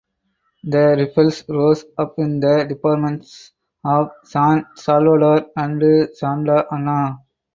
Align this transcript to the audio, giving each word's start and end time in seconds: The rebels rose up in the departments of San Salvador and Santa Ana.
The 0.63 0.95
rebels 0.97 1.43
rose 1.47 1.85
up 1.95 2.15
in 2.17 2.39
the 2.39 2.63
departments 2.67 3.51
of 3.85 4.09
San 4.23 4.65
Salvador 4.73 5.45
and 5.55 6.09
Santa 6.15 6.65
Ana. 6.73 7.19